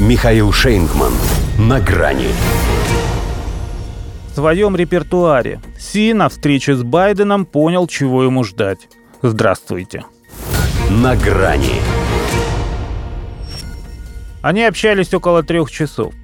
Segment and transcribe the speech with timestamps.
[0.00, 1.12] Михаил Шейнгман.
[1.58, 2.28] На грани.
[4.30, 8.88] В своем репертуаре Си на встрече с Байденом понял, чего ему ждать.
[9.20, 10.06] Здравствуйте.
[10.88, 11.82] На грани.
[14.40, 16.14] Они общались около трех часов.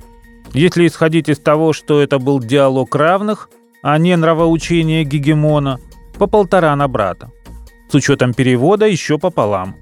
[0.55, 3.51] Если исходить из того, что это был диалог равных,
[3.83, 5.81] а не нравоучение гегемона,
[6.19, 7.31] по полтора на брата.
[7.91, 9.77] С учетом перевода еще пополам.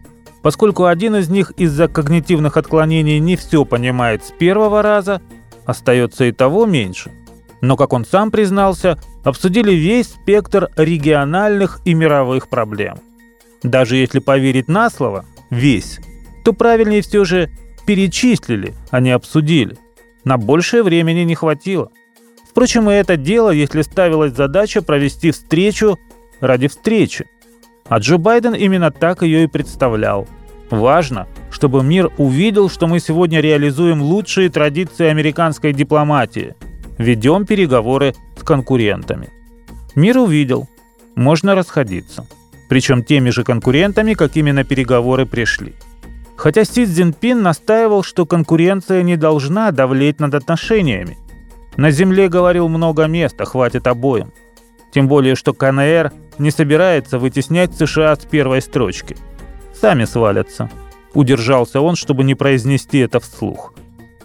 [0.45, 5.23] Поскольку один из них из-за когнитивных отклонений не все понимает с первого раза,
[5.65, 7.11] остается и того меньше.
[7.62, 12.99] Но, как он сам признался, обсудили весь спектр региональных и мировых проблем.
[13.62, 15.99] Даже если поверить на слово «весь»,
[16.45, 17.51] то правильнее все же
[17.87, 19.79] перечислили, а не обсудили.
[20.24, 21.91] На большее времени не хватило.
[22.51, 25.99] Впрочем, и это дело, если ставилась задача провести встречу
[26.41, 27.24] ради встречи.
[27.88, 30.27] А Джо Байден именно так ее и представлял.
[30.70, 36.55] Важно, чтобы мир увидел, что мы сегодня реализуем лучшие традиции американской дипломатии.
[36.98, 39.29] Ведем переговоры с конкурентами.
[39.95, 40.68] Мир увидел.
[41.15, 42.27] Можно расходиться.
[42.68, 45.74] Причем теми же конкурентами, какими на переговоры пришли.
[46.37, 51.16] Хотя Си Цзиньпин настаивал, что конкуренция не должна давлеть над отношениями.
[51.77, 54.32] На Земле, говорил, много места, хватит обоим.
[54.95, 59.16] Тем более, что КНР не собирается вытеснять США с первой строчки.
[59.74, 60.70] Сами свалятся.
[61.14, 63.74] Удержался он, чтобы не произнести это вслух.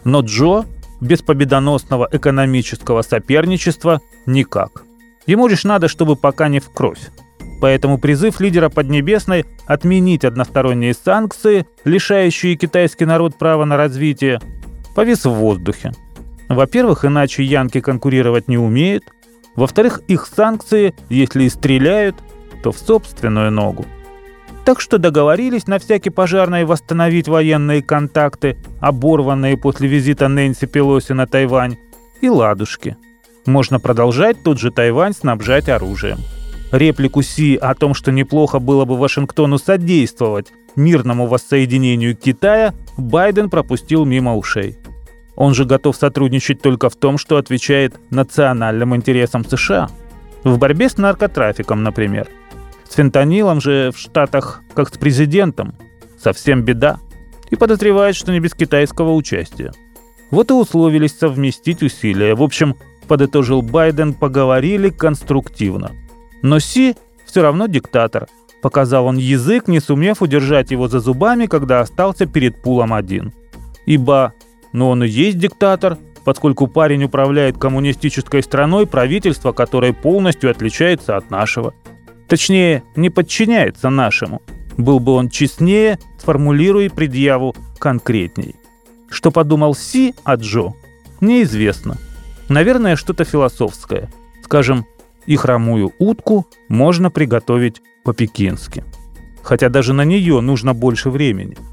[0.03, 0.65] Но Джо
[1.01, 4.83] без победоносного экономического соперничества никак.
[5.25, 7.01] Ему лишь надо, чтобы пока не в кровь.
[7.61, 14.39] Поэтому призыв лидера Поднебесной отменить односторонние санкции, лишающие китайский народ права на развитие,
[14.95, 15.93] повис в воздухе.
[16.47, 19.03] Во-первых, иначе янки конкурировать не умеют.
[19.59, 22.15] Во-вторых, их санкции, если и стреляют,
[22.63, 23.85] то в собственную ногу.
[24.63, 31.27] Так что договорились на всякий пожарный восстановить военные контакты, оборванные после визита Нэнси Пелоси на
[31.27, 31.75] Тайвань,
[32.21, 32.95] и ладушки.
[33.45, 36.19] Можно продолжать тот же Тайвань снабжать оружием.
[36.71, 44.05] Реплику Си о том, что неплохо было бы Вашингтону содействовать мирному воссоединению Китая, Байден пропустил
[44.05, 44.77] мимо ушей.
[45.39, 49.89] Он же готов сотрудничать только в том, что отвечает национальным интересам США.
[50.44, 52.27] В борьбе с наркотрафиком, например.
[52.88, 55.76] С фентанилом же в Штатах, как с президентом,
[56.22, 57.00] совсем беда.
[57.52, 59.72] И подозревает, что не без китайского участия.
[60.30, 62.36] Вот и условились совместить усилия.
[62.36, 62.76] В общем,
[63.08, 65.94] подытожил Байден, поговорили конструктивно.
[66.42, 68.27] Но Си все равно диктатор.
[68.61, 73.32] Показал он язык, не сумев удержать его за зубами, когда остался перед пулом один.
[73.86, 74.33] Ибо
[74.73, 81.31] но он и есть диктатор, поскольку парень управляет коммунистической страной, правительство которое полностью отличается от
[81.31, 81.73] нашего.
[82.27, 84.41] Точнее, не подчиняется нашему.
[84.77, 88.55] Был бы он честнее, сформулируя предъяву конкретней.
[89.09, 90.73] Что подумал Си о Джо,
[91.19, 91.97] неизвестно.
[92.47, 94.09] Наверное, что-то философское.
[94.43, 94.85] Скажем,
[95.25, 98.83] и хромую утку можно приготовить по-пекински.
[99.41, 101.58] Хотя даже на нее нужно больше времени–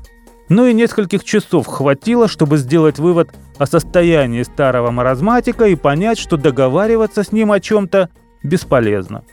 [0.49, 6.37] но и нескольких часов хватило, чтобы сделать вывод о состоянии старого маразматика и понять, что
[6.37, 8.11] договариваться с ним о чем-то
[8.43, 9.25] бесполезно.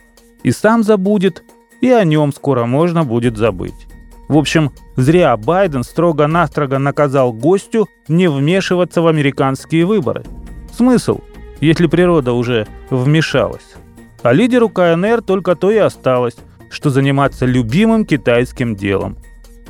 [0.42, 1.44] И сам забудет,
[1.80, 3.86] и о нем скоро можно будет забыть.
[4.28, 10.24] В общем, зря Байден строго-настрого наказал гостю не вмешиваться в американские выборы.
[10.72, 11.20] Смысл,
[11.60, 13.74] если природа уже вмешалась?
[14.22, 16.36] А лидеру КНР только то и осталось,
[16.70, 19.18] что заниматься любимым китайским делом.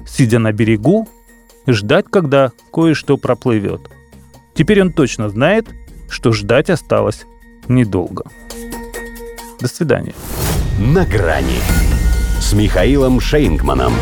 [0.07, 1.09] Сидя на берегу,
[1.67, 3.91] ждать, когда кое-что проплывет.
[4.55, 5.67] Теперь он точно знает,
[6.09, 7.25] что ждать осталось
[7.69, 8.25] недолго.
[9.61, 10.15] До свидания.
[10.79, 11.59] На грани
[12.41, 13.95] с Михаилом Шейнгманом.